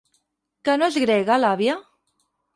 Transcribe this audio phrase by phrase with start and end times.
[0.69, 1.77] Que no és grega, l'àvia?